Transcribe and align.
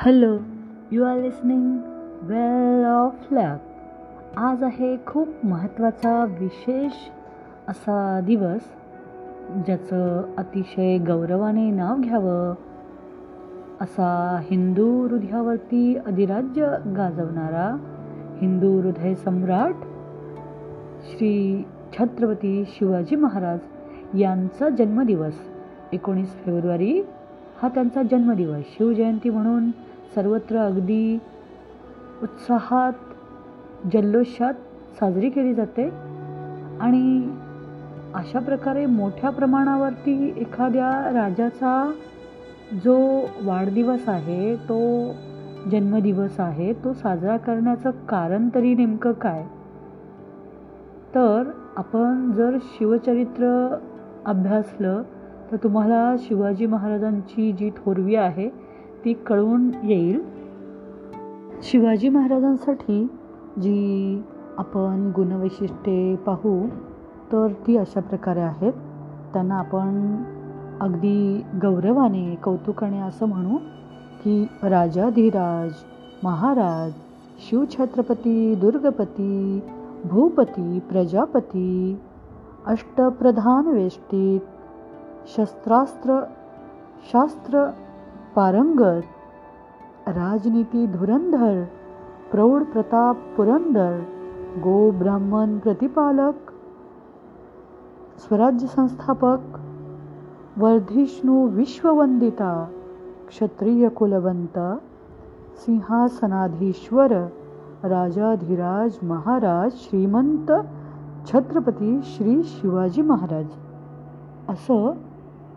Hello 0.00 0.36
you 0.92 1.04
are 1.04 1.16
listening 1.16 1.78
well 2.22 2.84
of 2.84 3.32
luck 3.32 3.62
आज 4.36 4.62
आहे 4.62 4.96
खूप 5.06 5.28
महत्त्वाचा 5.44 6.24
विशेष 6.40 6.92
असा 7.68 8.20
दिवस 8.26 8.60
ज्याचं 9.66 10.22
अतिशय 10.38 10.98
गौरवाने 10.98 11.70
नाव 11.70 11.96
घ्यावं. 11.96 12.54
असा 13.80 14.40
हिंदू 14.50 15.06
हृदयावरती 15.08 15.96
अधिराज्य 16.06 16.66
गाजवणारा 16.96 17.76
हिंदू 18.40 18.80
हृदय 18.80 19.14
सम्राट 19.14 19.74
श्री 21.10 21.64
छत्रपती 21.92 22.64
शिवाजी 22.68 23.16
महाराज 23.16 23.58
यांचा 24.20 24.68
जन्मदिवस 24.68 25.34
एकोणीस 25.92 26.28
फेब्रुवारी 26.28 27.02
हा 27.62 27.68
त्यांचा 27.68 28.02
जन्मदिवस. 28.02 28.64
शिवजयंती 28.78 29.30
म्हणून 29.30 29.70
सर्वत्र 30.14 30.56
अगदी 30.56 31.18
उत्साहात 32.22 32.92
जल्लोषात 33.92 34.54
साजरी 35.00 35.30
केली 35.30 35.54
जाते. 35.54 35.88
आणि 36.80 37.30
अशा 38.14 38.38
प्रकारे 38.38 38.86
मोठ्या 38.86 39.30
प्रमाणावरती 39.30 40.34
एखाद्या 40.36 40.90
राजाचा 41.12 41.92
जो 42.84 42.98
वाढदिवस 43.42 44.08
आहे 44.08 44.56
तो 44.56 44.78
जन्मदिवस 45.70 46.40
आहे 46.40 46.72
तो 46.72 46.92
साजरा 46.92 47.36
करण्याचं 47.36 47.90
कारण 47.90 48.48
तरी 48.54 48.74
नेमकं 48.74 49.12
काय? 49.12 49.42
तर 51.14 51.50
आपण 51.76 52.32
जर 52.32 52.56
शिवचरित्र 52.62 53.76
अभ्यासलं 54.26 55.02
तर 55.52 55.56
तुम्हाला 55.56 56.14
शिवाजी 56.18 56.66
महाराजांची 56.66 57.52
जी 57.52 57.70
थोरवी 57.70 58.14
आहे 58.14 58.67
ती 59.04 59.12
कळून 59.12 59.70
येईल. 59.84 60.22
शिवाजी 61.62 62.08
महाराजांसाठी 62.08 63.04
जी 63.56 64.22
आपण 64.58 65.12
गुणवैशिष्ट्ये 65.16 66.16
पाहू 66.16 66.68
तर 67.32 67.48
ती 67.66 67.76
अशा 67.76 68.00
प्रकारे 68.00 68.40
आहेत. 68.40 68.72
त्यांना 69.32 69.54
आपण 69.54 70.16
अगदी 70.80 71.44
गौरवाने 71.62 72.34
कौतुकाने 72.34 72.98
असं 72.98 73.26
म्हणू 73.26 73.56
की 74.24 74.46
राजाधिराज 74.62 75.70
महाराज 76.24 76.92
शिवछत्रपती 77.50 78.54
दुर्गपती 78.54 79.60
भूपती 80.04 80.78
प्रजापती 80.78 81.98
अष्टप्रधान 82.66 83.66
वेष्टीत 83.66 84.40
शस्त्रास्त्र 85.36 86.20
शास्त्र 87.12 87.70
पारंगत 88.36 89.02
राजनीती 90.08 90.86
धुरंधर 90.86 91.64
प्रौढ 92.32 92.62
प्रताप 92.62 93.16
पुरंदर 93.36 94.00
गो 94.56 94.90
ब्राह्मण 94.90 95.58
प्रतिपालक 95.58 96.50
स्वराज्य 98.18 98.66
संस्थापक 98.66 99.58
वर्धिष्णू 100.56 101.46
विश्ववंदिता 101.46 102.68
क्षत्रिय 103.28 103.88
कुलवंत 103.88 104.58
सिंहासनाधीश्वर 105.56 107.12
राजाधिराज 107.84 108.98
महाराज 109.02 109.70
श्रीमंत 109.74 110.50
छत्रपती 111.32 112.00
श्री 112.04 112.42
शिवाजी 112.42 113.02
महाराज. 113.02 113.46
असं 114.48 114.92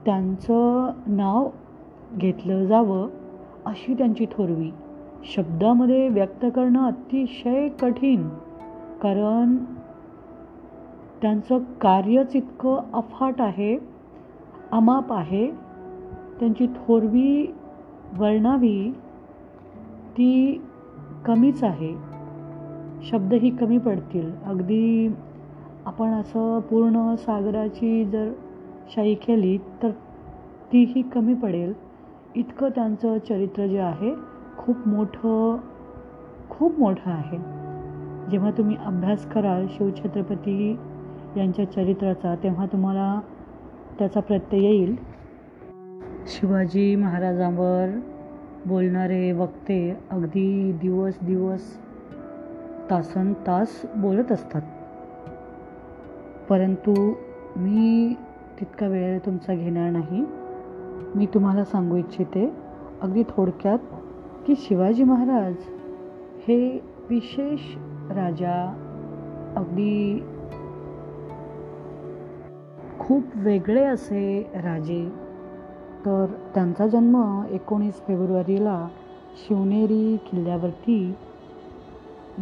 त्यांचं 0.06 0.92
नाव 1.08 1.50
घेतलं 2.14 2.66
जावं 2.66 3.08
अशी 3.66 3.94
त्यांची 3.94 4.26
थोरवी 4.26 4.72
शब्दामध्ये 5.36 6.10
व्यक्त 6.10 6.46
करणं 6.56 6.88
अतिशय 6.88 7.68
कठीण 7.68 8.30
कारण 9.02 9.58
त्यांचं 11.22 11.60
कार्यच 11.60 12.36
इतकं 12.36 12.80
अफाट 12.94 13.42
आहे 13.42 13.78
अमाप 14.72 15.14
आहे. 15.14 15.52
त्यांची 16.40 16.68
थोरवी 16.68 17.56
वर्णावी 18.18 18.92
ती 20.12 20.62
कमीच 21.26 21.64
आहे. 21.64 21.94
शब्दही 23.04 23.50
कमी 23.50 23.78
पडतील. 23.78 24.32
अगदी 24.46 25.10
आपण 25.86 26.08
असं 26.08 26.60
पूर्ण 26.60 27.16
सागराची 27.16 28.06
जर 28.06 28.32
शाई 28.96 29.14
केली 29.14 29.58
तर 29.84 29.92
तीही 30.74 31.02
कमी 31.02 31.34
पडेल. 31.34 31.91
इतकं 32.36 32.70
त्यांचं 32.70 33.18
चरित्र 33.18 33.68
जे 33.68 33.80
आहे 33.80 34.16
खूप 34.58 34.88
मोठं 34.88 35.58
खूप 36.50 36.80
मोठं 36.80 37.12
आहे. 37.12 37.38
जेव्हा 38.32 38.52
तुम्ही 38.52 38.78
अभ्यास 38.86 39.26
कराल 39.26 39.66
शिवछत्रपती 39.70 40.80
यांच्या 41.38 41.72
चरित्राचा 41.72 42.36
तेव्हा 42.36 42.66
तुम्हाला 42.66 43.20
त्याचा 44.00 44.20
प्रत्यय 44.20 44.64
येईल. 44.64 44.96
शिवाजी 46.28 46.96
महाराजांवर 46.96 48.00
बोलणारे 48.66 49.32
वक्ते 49.32 49.98
अगदी 50.12 50.72
दिवस 50.82 51.14
दिवस 51.22 51.78
तासन 52.92 53.34
तास 53.34 53.82
बोलत 53.96 54.32
असतात. 54.32 54.62
परंतु 56.50 57.14
मी 57.56 58.16
तितका 58.60 58.88
वेळ 58.88 59.20
तुमचा 59.20 59.54
घेणार 59.54 59.90
नाही. 59.90 60.26
मी 61.16 61.26
तुम्हाला 61.26 61.64
सांगू 61.64 61.96
इच्छिते 61.96 62.54
अगदी 63.02 63.24
थोडक्यात 63.24 63.80
की 64.48 64.54
शिवाजी 64.58 65.04
महाराज 65.04 65.54
हे 66.48 66.84
विशेष 67.10 67.60
राजा 68.12 68.74
अगदी 69.56 70.24
खूप 73.00 73.24
वेगळे 73.36 73.84
असे 73.84 74.52
राजे. 74.56 75.10
तर 76.06 76.26
त्यांचा 76.54 76.88
जन्म 76.88 77.44
एकोणीस 77.52 77.94
फेब्रुवारीला 77.94 78.88
शिवनेरी 79.36 80.18
किल्ल्यावरती 80.18 81.14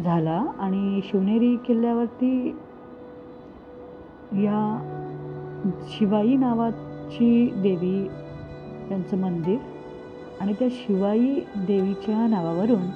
झाला 0.04 0.44
आणि 0.58 1.00
शिवनेरी 1.04 1.56
किल्ल्यावरती 1.56 2.58
या 4.32 4.86
शिवाई 5.80 6.36
नावाची 6.36 7.50
देवी 7.56 8.08
त्यांचं 8.90 9.18
मंदिर 9.18 9.58
आणि 10.40 10.52
त्या 10.52 10.68
शिवाई 10.70 11.34
देवीच्या 11.56 12.26
नावावरून 12.26 12.86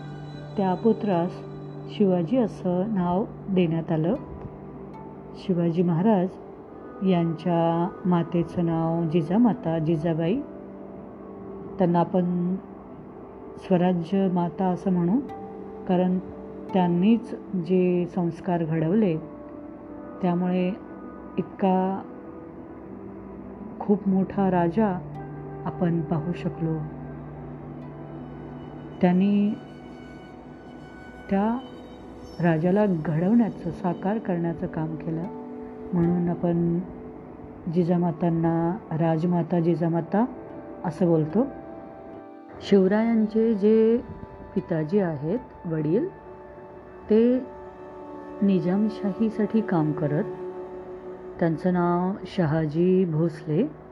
त्या 0.56 0.74
पुत्रास 0.74 1.32
शिवाजी 1.96 2.36
असं 2.36 2.94
नाव 2.94 3.24
देण्यात 3.48 3.92
आलं. 3.92 4.14
शिवाजी 5.36 5.82
महाराज 5.82 6.28
यांच्या 7.08 7.88
मातेचं 8.04 8.66
नाव 8.66 9.08
जिजामाता 9.08 9.78
जिजाबाई. 9.78 10.40
त्यांना 11.78 12.00
आपण 12.00 12.56
स्वराज्य 13.58 14.28
माता 14.32 14.64
असं 14.64 14.92
म्हणू 14.92 15.18
कारण 15.88 16.18
त्यांनीच 16.72 17.34
जे 17.54 18.06
संस्कार 18.14 18.64
घडवले 18.64 19.16
त्यामुळे 20.22 20.68
इतका 21.38 22.02
खूप 23.80 24.08
मोठा 24.08 24.50
राजा 24.50 24.98
आपण 25.64 26.00
पाहू 26.00 26.32
शकलो. 26.32 26.78
त्यांनी 29.00 29.54
त्या 31.30 31.58
राजाला 32.40 32.86
घडवण्याचं 32.86 33.70
साकार 33.70 34.18
करण्याचं 34.18 34.66
काम 34.66 34.96
केलं. 34.96 35.22
म्हणून 35.92 36.28
आपण 36.28 36.78
जिजामातांना 37.72 38.76
राजमाता 38.96 39.60
जिजामाता 39.60 40.24
असं 40.84 41.06
बोलतो. 41.06 41.46
शिवरायांचे 42.60 43.54
जे 43.54 43.98
पिताजी 44.54 44.98
आहेत 44.98 45.38
वडील 45.66 46.08
ते 47.10 47.38
निजामशाहीसाठी 48.42 49.60
काम 49.60 49.92
करत. 49.92 50.24
त्यांचं 51.40 51.72
नाव 51.72 52.24
शहाजी 52.26 53.04
भोसले. 53.04 53.83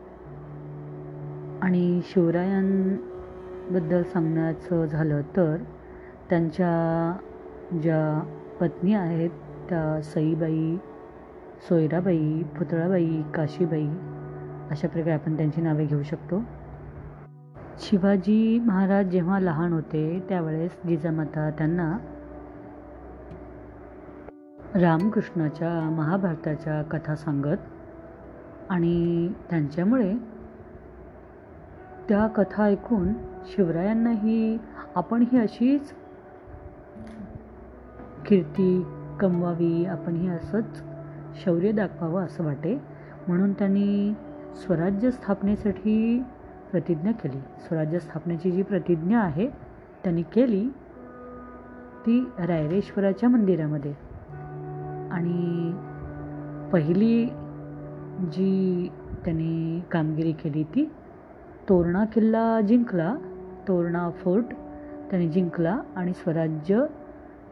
आणि 1.63 2.01
शिवरायांबद्दल 2.05 4.03
सांगण्याचं 4.03 4.87
झालं 4.87 5.21
तर 5.37 5.57
त्यांच्या 6.31 6.71
ज्या 7.83 8.21
पत्नी 8.61 8.95
आहेत 8.95 9.31
त्या 9.69 10.01
सईबाई 10.03 10.77
सोयराबाई 11.69 12.43
पुतळाबाई 12.59 13.23
काशीबाई 13.35 13.87
अशा 14.71 14.89
प्रकारे 14.89 15.15
आपण 15.15 15.37
त्यांची 15.37 15.61
नावे 15.61 15.85
घेऊ 15.87 16.03
शकतो. 16.03 16.43
शिवाजी 17.81 18.59
महाराज 18.59 19.07
जेव्हा 19.07 19.39
लहान 19.41 19.73
होते 19.73 20.03
त्यावेळेस 20.29 20.77
जिजामाता 20.87 21.49
त्यांना 21.51 21.97
रामकृष्णाच्या 24.75 25.71
महाभारताच्या 25.91 26.83
कथा 26.83 27.15
सांगत 27.15 27.57
आणि 28.71 29.29
त्यांच्यामुळे 29.51 30.13
त्या 32.09 32.27
कथा 32.27 32.65
ऐकून 32.65 33.13
शिवरायांनाही 33.45 34.59
आपण 34.95 35.25
ही 35.33 35.39
अशीच 35.39 35.93
कीर्ती 38.27 38.87
कमवावी 39.21 39.85
आपण 39.85 40.17
ही 40.17 40.29
असंच 40.29 40.83
शौर्य 41.45 41.73
दाखवावं 41.73 42.25
असं 42.25 42.45
वाटे. 42.45 42.81
म्हणून 43.29 43.53
त्यांनी 43.53 44.15
स्वराज्य 44.55 45.11
स्थापनेसाठी 45.11 46.23
प्रतिज्ञा 46.71 47.13
केली. 47.13 47.39
स्वराज्य 47.39 47.99
स्थापनेची 47.99 48.51
जी 48.51 48.63
प्रतिज्ञा 48.63 49.21
आहे 49.21 49.47
त्यांनी 50.05 50.23
केली 50.23 50.69
ती 52.07 52.31
रायरेश्वराच्या 52.39 53.29
मंदिरामध्ये. 53.29 53.95
आणि 55.11 55.73
पहिली 56.73 57.27
जी 58.33 58.91
त्यांनी 59.25 59.83
कामगिरी 59.91 60.33
केली 60.33 60.63
ती 60.65 60.91
तोरणा 61.69 62.05
किल्ला 62.05 62.61
जिंकला 62.61 63.15
तोरणा 63.69 64.11
फोर्ट 64.11 64.45
त्यांनी 65.11 65.29
जिंकला 65.29 65.79
आणि 65.97 66.13
स्वराज्य 66.13 66.85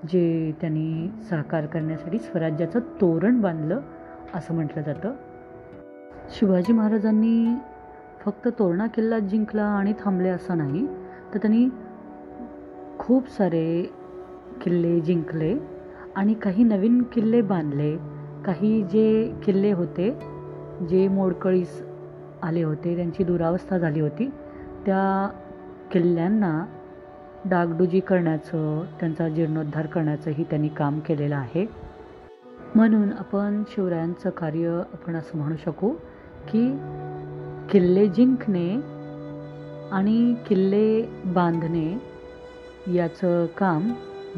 जे 0.08 0.52
त्यांनी 0.60 1.10
साकार 1.30 1.66
करण्यासाठी 1.66 2.18
स्वराज्याचं 2.18 2.78
तोरण 2.78 3.40
बांधलं 3.40 3.80
असं 4.34 4.54
म्हटलं 4.54 4.82
जातं. 4.82 5.12
शिवाजी 6.30 6.72
महाराजांनी 6.72 7.54
फक्त 8.20 8.48
तोरणा 8.48 8.86
किल्ला 8.86 9.18
जिंकला 9.18 9.62
आणि 9.62 9.92
थांबले 10.04 10.28
असं 10.28 10.58
नाही 10.58 10.86
तर 11.34 11.38
त्यांनी 11.38 11.68
खूप 12.98 13.28
सारे 13.28 13.90
किल्ले 14.62 15.00
जिंकले 15.00 15.54
आणि 16.16 16.34
काही 16.34 16.64
नवीन 16.64 17.02
किल्ले 17.02 17.42
बांधले. 17.42 17.96
काही 18.44 18.82
जे 18.82 19.34
किल्ले 19.44 19.72
होते 19.72 20.10
जे 20.88 21.08
मोडकळीस 21.08 21.89
आले 22.42 22.62
होते. 22.62 22.96
त्यांची 22.96 23.24
दुरावस्था 23.24 23.78
झाली 23.78 24.00
होती. 24.00 24.30
त्या 24.86 25.28
किल्ल्यांना 25.92 26.64
डागडुजी 27.44 28.00
करण्याचं 28.00 28.84
त्यांचा 29.00 29.28
जीर्णोद्धार 29.28 29.86
करण्याचंही 29.86 30.44
त्यांनी 30.44 30.68
काम 30.68 31.00
केलेलं 31.00 31.36
आहे. 31.36 31.66
म्हणून 32.74 33.12
आपण 33.12 33.62
शिवरायांचं 33.68 34.30
कार्य 34.30 34.82
आपण 34.92 35.16
असं 35.16 35.38
म्हणू 35.38 35.56
शकू 35.56 35.90
की 36.48 36.78
किल्ले 37.70 38.08
जिंकणे 38.08 38.74
आणि 39.92 40.34
किल्ले 40.48 41.02
बांधणे 41.24 41.98
याचं 42.94 43.46
काम 43.46 43.92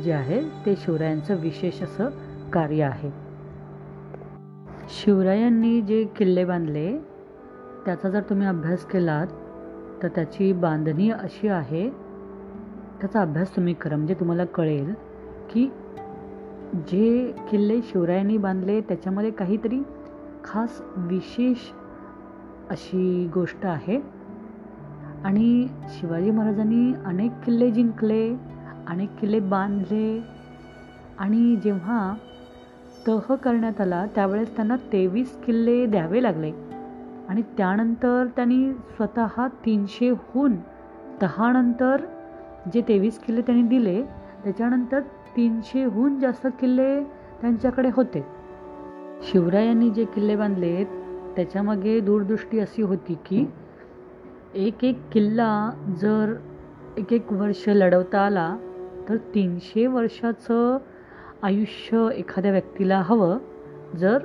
जे 0.04 0.12
आहे 0.12 0.42
ते 0.66 0.76
शिवरायांचं 0.76 1.36
विशेष 1.36 1.82
असं 1.82 2.08
कार्य 2.52 2.82
आहे. 2.82 3.10
शिवरायांनी 4.88 5.80
जे 5.80 6.04
किल्ले 6.04 6.44
बांधले 6.44 7.11
त्याचा 7.84 8.10
जर 8.10 8.20
तुम्ही 8.20 8.46
अभ्यास 8.46 8.84
केलात 8.84 9.26
तर 10.02 10.08
त्याची 10.08 10.52
बांधणी 10.52 11.10
अशी 11.10 11.48
आहे. 11.48 11.90
त्याचा 13.00 13.20
अभ्यास 13.20 13.56
तुम्ही 13.56 13.74
करा 13.74 13.96
म्हणजे 13.96 14.14
तुम्हाला 14.14 14.44
कळेल 14.44 14.94
की 15.50 15.72
जे 16.74 17.34
किल्ले 17.50 17.82
शिवरायांनी 17.82 18.36
बांधले 18.36 18.80
त्याच्यामध्ये 18.80 19.30
काहीतरी 19.30 19.82
खास 20.44 20.82
विशेष 20.96 21.58
अशी 22.70 23.30
गोष्ट 23.34 23.66
आहे. 23.66 24.22
आणि 25.24 25.68
शिवाजी 25.88 26.30
महाराजांनी 26.30 26.94
अनेक 27.04 27.32
किल्ले 27.44 27.70
जिंकले 27.70 28.36
अनेक 28.86 29.10
किल्ले 29.20 29.40
बांधले 29.40 30.22
आणि 31.18 31.56
जेव्हा 31.56 32.14
तह 33.08 33.34
करण्यात 33.34 33.80
आला 33.80 34.06
त्यावेळेस 34.14 34.56
त्यांना 34.56 34.76
तेवीस 34.76 35.36
किल्ले 35.44 35.86
द्यावे 35.86 36.22
लागले. 36.22 36.52
आणि 37.28 37.42
त्यानंतर 37.42 38.26
त्यांनी 38.36 38.72
स्वतः 38.72 39.46
तीनशेहून 39.64 40.56
तहानंतर 41.22 42.04
जे 42.74 42.80
तेवीस 42.88 43.18
किल्ले 43.18 43.42
त्यांनी 43.42 43.68
दिले 43.68 44.02
त्याच्यानंतर 44.44 45.00
तीनशेहून 45.36 46.20
जास्त 46.20 46.46
किल्ले 46.60 47.04
त्यांच्याकडे 47.40 47.90
होते. 47.96 48.26
शिवरायांनी 49.22 49.90
जे 49.90 50.04
किल्ले 50.04 50.36
बांधले 50.36 50.84
त्याच्यामागे 51.36 52.00
दूरदृष्टी 52.00 52.58
अशी 52.58 52.82
होती 52.82 53.14
की 53.14 53.50
एक 54.54 54.84
एक 54.84 54.98
किल्ला 55.12 55.70
जर 56.00 56.34
एक 56.96 57.12
एक 57.12 57.32
वर्ष 57.32 57.68
लढवता 57.68 58.20
आला 58.20 58.56
तर 59.08 59.16
तीनशे 59.16 59.86
वर्षाचं 59.86 60.78
आयुष्य 61.42 62.08
एखाद्या 62.16 62.52
व्यक्तीला 62.52 63.00
हवं. 63.00 63.38
जर 63.96 64.18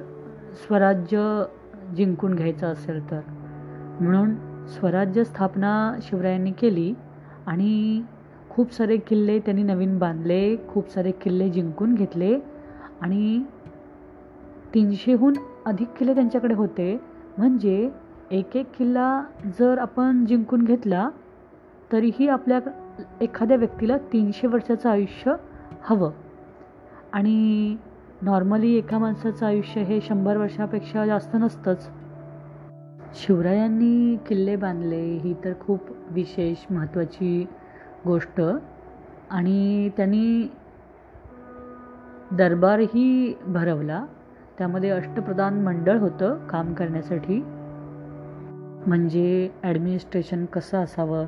स्वराज्य 0.54 1.44
जिंकून 1.96 2.36
घ्यायचं 2.36 2.68
असेल 2.68 3.12
तर. 3.12 3.20
म्हणून 4.02 4.36
स्वराज्य 4.68 5.24
स्थापना 5.24 5.96
शिवरायांनी 6.02 6.52
केली 6.52 6.94
आणि 7.46 8.02
खूप 8.50 8.74
सारे 8.74 8.98
किल्ले 8.98 9.40
त्यांनी 9.40 9.64
नवीन 9.64 10.00
बांधले 10.00 10.56
खूप 10.70 10.90
सारे 10.90 11.12
किल्ले 11.12 11.50
जिंकून 11.50 11.96
घेतले 11.96 12.40
आणि 13.02 13.44
तीनशेहून 14.74 15.34
अधिक 15.66 15.88
किल्ले 15.98 16.16
त्यांच्याकडे 16.16 16.54
होते. 16.54 17.02
म्हणजे 17.38 17.90
एक 18.32 18.56
एक 18.56 18.66
किल्ला 18.78 19.24
जर 19.60 19.78
आपण 19.78 20.26
जिंकून 20.26 20.64
घेतला 20.64 21.10
तरीही 21.92 22.28
आपल्या 22.28 22.60
एखाद्या 23.22 23.58
व्यक्तीला 23.58 23.98
तीनशे 23.98 24.48
वर्षाचं 24.48 24.90
आयुष्य 24.90 25.34
हवं. 25.82 26.12
आणि 27.14 27.76
नॉर्मली 28.22 28.76
एका 28.76 28.98
माणसाचं 28.98 29.46
आयुष्य 29.46 29.82
हे 29.82 30.02
शंभर 30.02 30.38
वर्षापेक्षा 30.38 31.06
जास्त 31.06 31.36
नसतंच. 31.36 31.90
शिवरायांनी 33.16 34.18
किल्ले 34.28 34.56
बांधले 34.56 35.02
ही 35.02 35.34
तर 35.34 35.54
खूप 35.60 35.80
विशेष 36.12 36.72
महत्त्वाची 36.72 37.48
गोष्ट. 38.06 38.42
आणि 39.30 39.90
त्यांनी 39.98 40.50
दरबारही 42.32 43.38
भरवला. 43.48 44.06
त्यामध्ये 44.58 44.90
अष्टप्रधान 44.90 45.62
मंडळ 45.62 45.98
होतं 45.98 46.48
काम 46.48 46.74
करण्यासाठी. 46.74 47.42
म्हणजे 48.88 49.50
ॲडमिनिस्ट्रेशन 49.64 50.46
कसं 50.46 50.78
असावं 50.78 51.26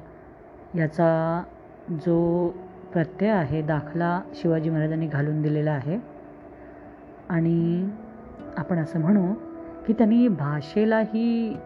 याचा 0.75 1.43
जो 1.91 2.49
प्रत्यय 2.93 3.29
आहे 3.29 3.61
दाखला 3.61 4.21
शिवाजी 4.33 4.69
महाराजांनी 4.69 5.07
घालून 5.07 5.41
दिलेला 5.41 5.71
आहे. 5.71 6.18
आणि 7.29 7.89
आपण 8.57 8.77
असं 8.77 8.99
म्हणू 8.99 9.33
की 9.87 9.93
त्यांनी 9.93 10.27
भाषेलाही 10.27 11.57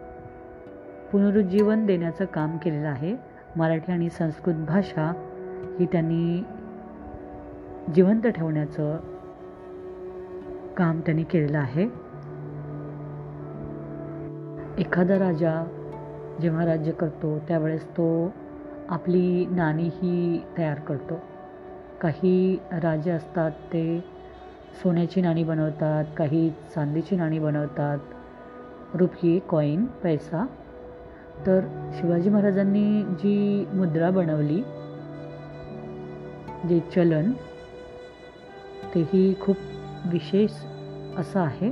पुनरुज्जीवन 1.12 1.86
देण्याचं 1.86 2.24
काम 2.24 2.56
केलेलं 2.56 2.88
आहे. 2.88 3.16
मराठी 3.56 3.92
आणि 3.92 4.10
संस्कृत 4.10 4.54
भाषा 4.54 5.12
ही 5.80 5.86
त्यांनी 5.86 6.44
जिवंत 7.94 8.26
ठेवण्याचं 8.26 8.96
काम 10.76 11.00
त्यांनी 11.00 11.22
केलेलं 11.22 11.58
आहे. 11.58 11.82
एखादा 14.78 15.18
राजा 15.18 15.66
जेव्हा 16.42 16.66
राज्य 16.66 16.92
करतो 16.92 17.38
त्यावेळेस 17.38 17.88
तो 17.88 18.32
आपली 18.88 19.46
नाणीही 19.46 20.42
तयार 20.58 20.78
करतो. 20.78 21.14
काही 22.00 22.58
राजे 22.72 23.10
असतात 23.10 23.50
ते 23.50 24.13
सोन्याची 24.82 25.20
नाणी 25.20 25.44
बनवतात 25.44 26.04
काही 26.16 26.50
चांदीची 26.74 27.16
नाणी 27.16 27.38
बनवतात. 27.38 27.98
रुपये 28.94 29.38
कॉईन 29.38 29.84
पैसा. 29.84 30.46
तर 31.46 31.60
शिवाजी 31.94 32.30
महाराजांनी 32.30 33.02
जी 33.02 33.66
मुद्रा 33.72 34.10
बनवली 34.10 34.62
जे 36.68 36.80
चलन 36.96 37.32
तेही 38.94 39.34
खूप 39.40 39.56
विशेष 40.06 40.50
असं 41.18 41.40
आहे. 41.40 41.70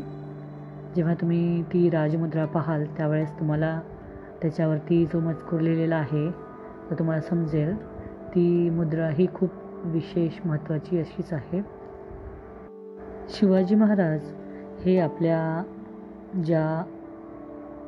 जेव्हा 0.97 1.15
तुम्ही 1.15 1.63
ती 1.63 1.91
राजमुद्रा 1.91 2.45
पाहाल 2.45 2.85
त्यावेळेस 2.85 3.31
तुम्हाला 3.41 3.81
त्याच्यावरती 4.43 5.07
जो 5.07 5.21
मजकूर 5.21 5.61
लिहिलेला 5.61 5.97
आहे 5.97 6.31
तो 6.91 6.95
तुम्हाला 6.99 7.21
समजेल. 7.21 7.77
ती 8.35 8.71
मुद्रा 8.71 9.09
ही 9.09 9.27
खूप 9.35 9.51
विशेष 9.85 10.47
महत्त्वाची 10.47 10.99
अशीच 10.99 11.33
आहे. 11.33 11.82
शिवाजी 13.29 13.75
महाराज 13.75 14.21
हे 14.85 14.99
आपल्या 14.99 15.63
ज्या 16.45 16.85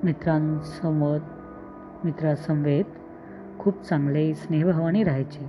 मित्रांसमोर 0.04 1.18
मित्रासमवेत 2.04 2.84
खूप 3.58 3.82
चांगले 3.82 4.34
स्नेहभावाने 4.34 5.02
राहायचे 5.02 5.48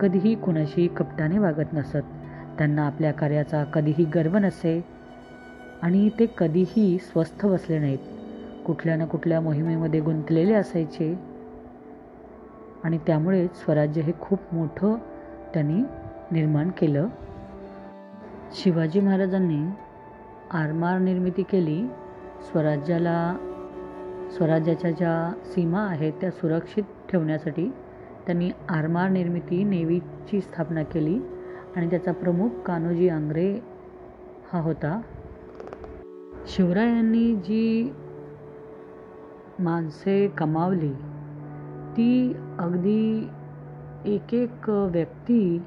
कधीही 0.00 0.34
कुणाशी 0.34 0.86
कपटाने 0.86 1.38
वागत 1.38 1.72
नसत 1.72 2.14
त्यांना 2.58 2.86
आपल्या 2.86 3.12
कार्याचा 3.12 3.64
कधीही 3.64 4.04
गर्व 4.04 4.36
नसे 4.36 4.84
आणि 5.82 6.08
ते 6.08 6.26
कधीही 6.38 6.98
स्वस्थ 6.98 7.46
बसले 7.46 7.78
नाहीत. 7.78 7.98
कुठल्या 8.66 8.96
ना 8.96 9.04
कुठल्या 9.04 9.40
मोहिमेमध्ये 9.40 10.00
गुंतलेले 10.00 10.54
असायचे 10.54 11.18
आणि 12.84 12.98
त्यामुळे 12.98 13.46
स्वराज्य 13.46 14.00
हे 14.00 14.12
खूप 14.20 14.38
मोठं 14.52 14.94
त्यांनी 15.54 15.82
निर्माण 16.30 16.70
केलं. 16.70 17.08
शिवाजी 18.52 19.00
महाराजांनी 19.00 19.64
आरमार 20.50 20.98
निर्मिती 20.98 21.42
केली. 21.42 21.86
स्वराज्याला 22.42 23.36
स्वराज्याच्या 24.36 24.90
ज्या 24.90 25.32
सीमा 25.44 25.80
आहेत 25.80 26.12
त्या 26.20 26.30
सुरक्षित 26.30 26.84
ठेवण्यासाठी 27.10 27.68
त्यांनी 28.26 28.50
आरमार 28.68 29.08
निर्मिती 29.08 29.64
नेव्हीची 29.64 30.40
स्थापना 30.40 30.82
केली 30.82 31.18
आणि 31.76 31.90
त्याचा 31.90 32.12
प्रमुख 32.12 32.48
कान्होजी 32.66 33.08
आंग्रे 33.08 33.60
हा 34.52 34.60
होता. 34.60 35.00
शिवरायांनी 36.46 37.34
जी 37.36 37.92
माणसे 39.58 40.28
कमावली 40.28 40.92
ती 41.92 42.36
अगदी 42.58 43.28
एक 44.04 44.34
एक 44.34 44.70
व्यक्ती 44.70 45.62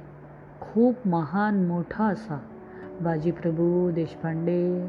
खूप 0.62 1.08
महान 1.08 1.68
मोठा 1.68 2.04
असा 2.04 2.40
बाजीप्रभू 3.02 3.92
देशपांडे 3.92 4.88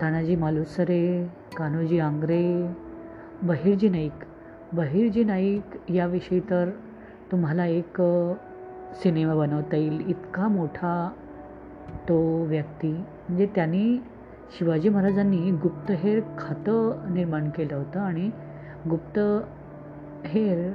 तानाजी 0.00 0.36
मालुसरे 0.36 1.04
कान्होजी 1.56 1.98
आंग्रे 1.98 2.68
बहिर्जी 3.42 3.88
नाईक. 3.88 4.24
बहिर्जी 4.72 5.24
नाईक 5.24 5.90
याविषयी 5.90 6.40
तर 6.40 6.70
तुम्हाला 7.32 7.66
एक 7.66 8.00
सिनेमा 9.02 9.34
बनवता 9.34 9.76
येईल. 9.76 10.00
इतका 10.08 10.48
मोठा 10.48 11.10
तो 12.08 12.44
व्यक्ती 12.44 12.92
म्हणजे 12.92 13.46
त्यांनी 13.54 14.02
शिवाजी 14.58 14.88
महाराजांनी 14.88 15.50
गुप्तहेर 15.62 16.20
खातं 16.38 17.14
निर्माण 17.14 17.50
केलं 17.50 17.76
होतं 17.76 18.00
आणि 18.00 18.30
गुप्तहेर 18.90 20.70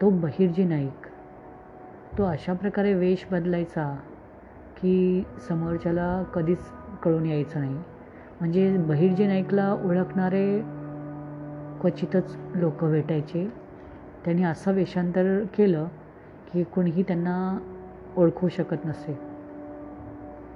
तो 0.00 0.10
बहिर्जी 0.10 0.64
नाईक. 0.64 1.06
तो 2.18 2.24
अशा 2.24 2.52
प्रकारे 2.52 2.94
वेश 2.94 3.26
बदलायचा 3.32 3.96
की 4.82 5.24
समोरच्याला 5.48 6.22
कधीच 6.22 6.58
कळून 7.02 7.26
यायचं 7.26 7.60
नाही. 7.60 7.74
म्हणजे 8.40 8.76
बहिर्जी 8.76 9.26
नाईकला 9.26 9.72
ओळखणारे 9.72 10.60
क्वचितच 11.80 12.36
लोक 12.54 12.84
भेटायचे. 12.84 13.52
त्यांनी 14.24 14.42
असं 14.42 14.72
वेषांतर 14.72 15.44
केलं 15.58 15.84
की 16.52 16.64
कोणीही 16.64 17.02
त्यांना 17.02 17.58
ओळखू 18.16 18.48
शकत 18.48 18.84
नसे. 18.84 19.18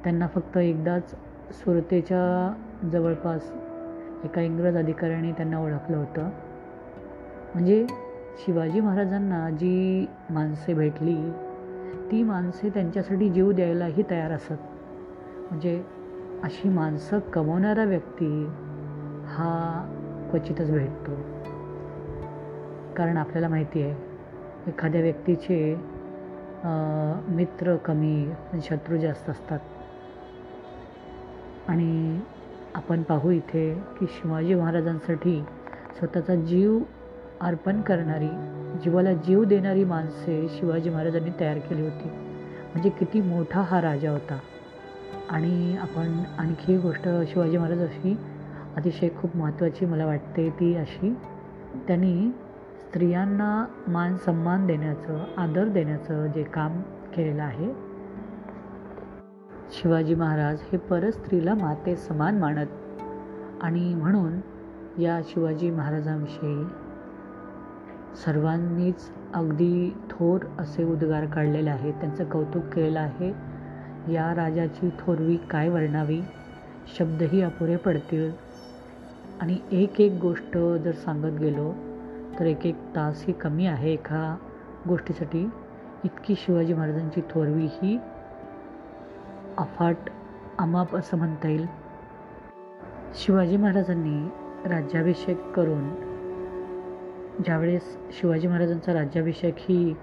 त्यांना 0.04 0.26
फक्त 0.26 0.56
एकदाच 0.56 1.10
सुरतेच्या 1.50 2.54
जवळपास 2.92 3.52
एका 4.24 4.40
इंग्रज 4.40 4.76
अधिकाऱ्याने 4.76 5.32
त्यांना 5.32 5.58
ओळखलं 5.58 5.96
होतं. 5.96 6.28
म्हणजे 7.54 7.86
शिवाजी 8.38 8.80
महाराजांना 8.80 9.50
जी 9.50 10.06
माणसे 10.30 10.74
भेटली 10.74 11.32
ती 12.10 12.22
माणसे 12.22 12.70
त्यांच्यासाठी 12.70 13.28
जीव 13.28 13.50
द्यायलाही 13.52 14.02
तयार 14.10 14.30
असत. 14.30 14.52
म्हणजे 15.50 15.82
अशी 16.42 16.68
माणसं 16.68 17.18
कमवणारा 17.18 17.84
व्यक्ती 17.84 18.44
हा 19.26 19.50
क्वचितच 20.30 20.70
भेटतो. 20.70 21.14
कारण 22.96 23.16
आपल्याला 23.16 23.48
माहिती 23.48 23.82
आहे 23.82 24.70
एखाद्या 24.70 25.00
व्यक्तीचे 25.00 25.76
मित्र 27.28 27.76
कमी 27.76 28.30
शत्रू 28.62 28.96
जास्त 28.96 29.30
असतात. 29.30 29.58
आणि 31.68 32.20
आपण 32.74 33.02
पाहू 33.02 33.30
इथे 33.30 33.74
की 33.98 34.06
शिवाजी 34.10 34.54
महाराजांसाठी 34.54 35.44
स्वतःचा 35.98 36.34
जीव 36.34 36.78
अर्पण 37.40 37.80
करणारी 37.80 38.28
जीवाला 38.82 39.12
जीव 39.12 39.44
देणारी 39.44 39.84
माणसे 39.84 40.48
शिवाजी 40.50 40.90
महाराजांनी 40.90 41.30
तयार 41.40 41.58
केली 41.58 41.82
होती. 41.82 42.08
म्हणजे 42.72 42.90
किती 42.90 43.20
मोठा 43.20 43.60
हा 43.60 43.80
राजा 43.82 44.10
होता. 44.10 44.38
आणि 45.30 45.76
आपण 45.76 46.22
आणखी 46.38 46.76
गोष्ट 46.76 47.08
शिवाजी 47.28 47.58
महाराज 47.58 47.82
अशी 47.82 48.18
अतिशय 48.76 49.08
खूप 49.18 49.36
महत्त्वाची 49.36 49.86
मला 49.86 50.06
वाटते 50.06 50.50
ती 50.50 50.74
अशी 50.76 51.14
त्यांनी 51.86 52.30
स्त्रियांना 52.80 53.64
मान 53.88 54.16
सन्मान 54.16 54.66
देण्याचं 54.66 55.24
आदर 55.36 55.68
देण्याचं 55.68 56.26
जे 56.26 56.42
काम 56.42 56.80
केलेलं 57.16 57.42
आहे 57.42 57.72
शिवाजी 59.72 60.14
महाराज 60.14 60.58
हे 60.72 60.78
परस्त्रीला 60.78 61.54
माते 61.54 61.96
समान 61.96 62.38
मानत. 62.38 62.66
आणि 63.62 63.94
म्हणून 63.94 64.32
या 65.00 65.20
शिवाजी 65.24 65.70
महाराजांविषयी 65.70 66.83
सर्वांनीच 68.14 69.10
अगदी 69.34 69.90
थोर 70.10 70.46
असे 70.58 70.84
उद्गार 70.84 71.26
काढलेले 71.26 71.70
आहेत. 71.70 71.94
त्यांचं 71.94 72.24
कौतुक 72.24 72.64
केलेलं 72.64 73.00
आहे. 73.00 73.32
या 74.12 74.34
राजाची 74.34 74.90
थोरवी 74.98 75.36
काय 75.36 75.68
वर्णावी? 75.68 76.20
शब्दही 76.98 77.40
अपुरे 77.42 77.76
पडतील. 77.76 78.32
आणि 79.40 79.58
एक 79.72 80.00
एक 80.00 80.12
गोष्ट 80.22 80.58
जर 80.58 80.92
सांगत 80.92 81.38
गेलो 81.40 81.72
तर 82.38 82.46
एक 82.46 82.66
एक 82.66 82.76
तास 82.96 83.24
ही 83.26 83.32
कमी 83.32 83.66
आहे 83.66 83.92
एका 83.92 84.36
गोष्टीसाठी. 84.88 85.50
इतकी 86.04 86.34
शिवाजी 86.38 86.74
महाराजांची 86.74 87.20
थोरवी 87.20 87.66
ही 87.66 87.98
अफाट 89.58 89.96
अमाप 90.58 90.96
असं 90.96 91.16
म्हणता 91.16 91.48
येईल. 91.48 91.66
शिवाजी 93.14 93.56
महाराजांनी 93.56 94.28
राज्याभिषेक 94.68 95.50
करून 95.50 96.13
ज्यावेळेस 97.44 97.96
शिवाजी 98.12 98.48
महाराजांचा 98.48 98.92
राज्याभिषेक 98.94 99.54
ही 99.58 99.94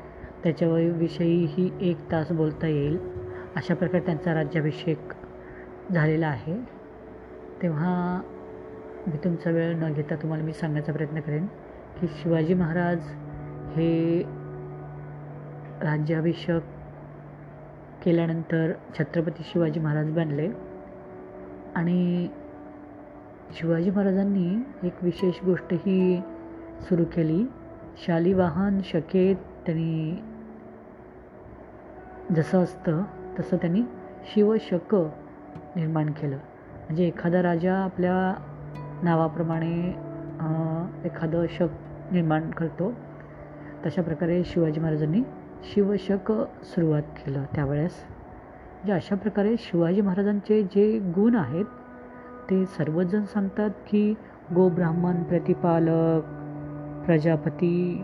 त्याच्याविषयी 0.44 1.46
ही 1.46 1.70
एक 1.82 1.98
तास 2.12 2.32
बोलता 2.32 2.68
येईल 2.68 2.98
अशा 3.56 3.74
प्रकारे 3.74 4.06
त्यांचा 4.06 4.34
राज्याभिषेक 4.34 4.98
झालेला 5.92 6.28
आहे. 6.28 6.56
तेव्हा 7.62 8.22
मी 9.08 9.18
तुमचा 9.24 9.50
वेळ 9.50 9.76
न 9.76 9.94
घेता 9.94 10.16
तुम्हाला 10.16 10.44
मी 10.44 10.54
सांगण्याचा 10.54 10.94
प्रयत्न 10.94 11.20
करेन 11.20 11.46
की 12.00 12.08
शिवाजी 12.08 12.54
महाराज 12.54 13.00
हे 13.76 14.22
राज्याभिषेक 15.82 16.62
केल्यानंतर 18.06 18.72
छत्रपती 19.00 19.44
शिवाजी 19.44 19.80
महाराज 19.80 20.12
बनले. 20.12 20.50
आणि 21.76 22.28
शिवाजी 23.52 23.90
महाराजांनी 23.90 24.64
एक 24.88 24.94
विशेष 25.02 25.44
गोष्ट 25.46 25.74
ही 25.74 26.22
सुरू 26.82 27.04
केली. 27.16 27.44
शालिवाहन 28.06 28.80
शकेत 28.84 29.36
त्यांनी 29.66 30.24
जसं 32.36 32.64
असतं 32.64 33.04
तसं 33.40 33.58
त्यांनी 33.58 33.82
शिवशक 34.34 34.96
निर्माण 35.76 36.12
केलं. 36.12 36.36
म्हणजे 36.36 37.08
एखादा 37.08 37.42
राजा 37.44 37.74
आपल्या 37.74 38.14
नावाप्रमाणे 39.04 39.76
एखादं 41.06 41.46
शक 41.50 41.68
निर्माण 42.12 42.50
करतो. 42.50 42.92
तशा 43.86 44.02
प्रकारे 44.02 44.44
शिवाजी 44.44 44.80
महाराजांनी 44.80 45.22
शिवशक 45.64 46.32
सुरुवात 46.64 47.04
केलं 47.18 47.44
त्यावेळेस. 47.56 47.94
म्हणजे 47.94 48.94
अशा 48.94 49.16
प्रकारे 49.16 49.56
शिवाजी 49.60 50.02
महाराजांचे 50.02 50.62
जे 50.64 51.00
गुण 51.16 51.36
आहेत 51.36 51.66
ते 52.50 52.66
सर्वजण 52.66 53.24
सांगतात 53.24 53.70
की 53.88 54.14
गोब्राह्मण 54.56 55.24
प्रतिपालक 55.24 56.24
प्रजापती 57.06 58.04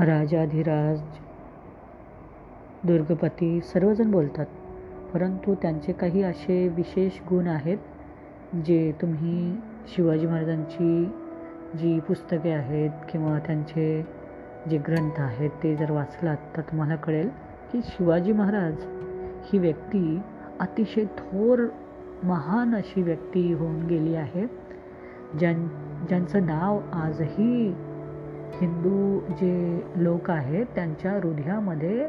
राजाधिराज 0.00 1.00
दुर्गपती 2.84 3.60
सर्वजण 3.60 4.10
बोलतात. 4.10 4.46
परंतु 5.14 5.54
त्यांचे 5.54 5.92
काही 5.92 6.22
असे 6.22 6.68
विशेष 6.68 7.20
गुण 7.30 7.46
आहेत 7.46 7.78
जे 8.64 8.92
तुम्ही 9.02 9.54
शिवाजी 9.86 10.26
महाराजांची 10.26 11.04
जी 11.78 12.00
पुस्तके 12.00 12.50
आहेत 12.50 12.90
किंवा 13.08 13.38
त्यांचे 13.38 14.06
जे 14.70 14.78
ग्रंथ 14.78 15.20
आहेत 15.20 15.50
ते 15.62 15.76
जर 15.76 15.90
वाचलात 15.90 16.36
तर 16.56 16.60
तुम्हाला 16.60 16.96
कळेल 16.96 17.28
की 17.72 17.80
शिवाजी 17.84 18.32
महाराज 18.32 18.74
ही 19.44 19.58
व्यक्ती 19.58 20.20
अतिशय 20.60 21.04
थोर 21.04 21.66
महान 22.22 22.74
अशी 22.74 23.02
व्यक्ती 23.02 23.52
होऊन 23.52 23.86
गेली 23.86 24.14
आहे 24.14 24.46
ज्यां 25.38 25.54
ज्यांचं 26.08 26.46
नाव 26.46 26.80
आजही 26.92 27.68
हिंदू 28.60 29.20
जे 29.20 29.84
लोक 29.96 30.30
आहेत 30.30 30.66
त्यांच्या 30.74 31.12
हृदयामध्ये 31.12 32.08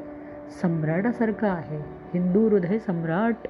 सम्राटासारखं 0.61 1.47
आहे. 1.47 1.77
हिंदू 2.13 2.49
हृदय 2.49 2.77
सम्राट 2.79 3.47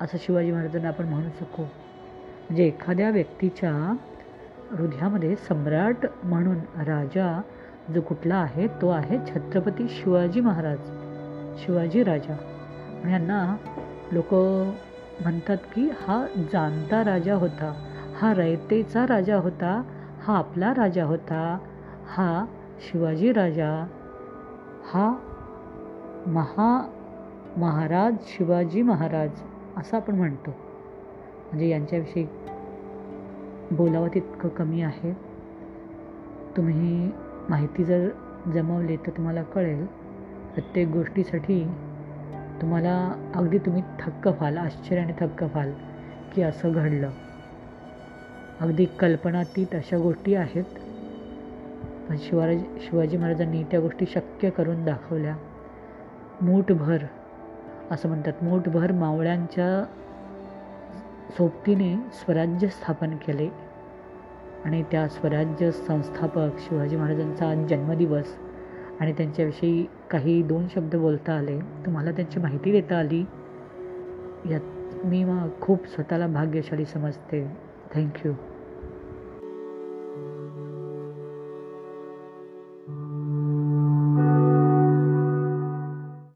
असं 0.00 0.18
शिवाजी 0.20 0.52
महाराजांना 0.52 0.88
आपण 0.88 1.04
म्हणू 1.04 1.28
शकू. 1.40 1.62
म्हणजे 1.62 2.64
एखाद्या 2.64 3.10
व्यक्तीच्या 3.10 3.96
हृदयामध्ये 4.70 5.36
सम्राट 5.36 6.06
म्हणून 6.24 6.58
राजा 6.86 7.40
जो 7.94 8.00
कुठला 8.00 8.34
आहे 8.34 8.66
तो 8.66 8.88
आहे 8.88 9.18
छत्रपती 9.18 9.86
शिवाजी 9.88 10.40
महाराज 10.40 10.78
शिवाजी 11.64 12.02
राजा. 12.02 12.36
यांना 13.10 13.56
लोक 14.12 14.34
म्हणतात 15.22 15.56
की 15.74 15.90
हा 16.00 16.26
जाणता 16.52 17.04
राजा 17.04 17.34
होता. 17.34 17.88
हा 18.20 18.32
रयतेचा 18.34 19.06
राजा 19.06 19.36
होता 19.36 19.82
हा 20.22 20.36
आपला 20.38 20.74
राजा 20.76 21.04
होता 21.04 21.58
हा 22.06 22.46
शिवाजी 22.80 23.32
राजा 23.32 23.86
हा 24.84 25.18
महा 26.26 26.88
महाराज 27.56 28.14
शिवाजी 28.22 28.82
महाराज 28.82 29.30
असं 29.76 29.96
आपण 29.96 30.14
म्हणतो. 30.14 30.50
म्हणजे 30.50 31.68
यांच्याविषयी 31.68 32.26
बोलावं 33.70 34.08
तितकं 34.14 34.48
कमी 34.48 34.82
आहे. 34.82 35.12
तुम्ही 36.56 37.10
माहिती 37.48 37.84
जर 37.84 38.08
जमवली 38.54 38.96
तर 38.96 39.10
तुम्हाला 39.10 39.42
कळेल. 39.42 39.86
प्रत्येक 40.54 40.88
गोष्टीसाठी 40.88 41.64
तुम्हाला 42.62 43.14
अगदी 43.34 43.58
तुम्ही 43.58 43.82
थक्क 44.00 44.28
व्हाल 44.28 44.56
आश्चर्याने 44.56 45.12
थक्क 45.20 45.42
व्हाल 45.42 45.72
की 46.34 46.42
असं 46.42 46.72
घडलं. 46.72 47.10
अगदी 48.60 48.84
कल्पनातीत 48.84 49.66
अशा 49.72 49.98
गोष्टी 49.98 50.34
आहेत. 50.34 50.64
पण 52.08 52.16
शिवाजी 52.18 52.64
शिवाजी 52.80 53.16
महाराजांनी 53.16 53.64
त्या 53.64 53.80
गोष्टी 53.80 54.06
शक्य 54.06 54.50
करून 54.50 54.84
दाखवल्या. 54.84 55.36
मूठभर 56.40 56.98
असं 57.90 58.08
म्हणतात 58.08 58.32
मूठभर 58.42 58.92
मावळ्यांच्या 58.92 59.84
सोबतीने 61.30 61.96
स्वराज्य 62.12 62.68
स्थापन 62.68 63.16
केले. 63.16 63.48
आणि 64.64 64.82
त्या 64.82 65.08
स्वराज्य 65.08 65.70
संस्थापक 65.70 66.48
शिवाजी 66.58 66.96
महाराजांचा 66.96 67.50
आज 67.50 67.66
जन्मदिवस 67.66 68.36
आणि 69.00 69.12
त्यांच्याविषयी 69.12 69.86
काही 70.10 70.42
दोन 70.42 70.66
शब्द 70.74 70.96
बोलता 70.96 71.32
आले. 71.32 71.58
तुम्हाला 71.58 72.10
त्यांची 72.10 72.40
माहिती 72.40 72.72
देता 72.72 72.98
आली? 72.98 73.24
यात 74.50 74.60
मी 75.06 75.24
मग 75.24 75.48
खूप 75.60 75.86
स्वतःला 75.86 76.26
भाग्यशाली 76.26 76.84
समजते. 76.84 77.71
Thank 77.92 78.24
you. 78.24 78.51